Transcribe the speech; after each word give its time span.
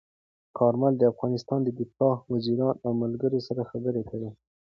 کارمل 0.57 0.93
د 0.97 1.03
افغانستان 1.13 1.59
د 1.63 1.69
دفاع 1.81 2.15
وزیرانو 2.33 2.81
او 2.85 2.91
ملګرو 3.03 3.39
سره 3.47 3.61
خبرې 3.71 4.01
کړي. 4.09 4.29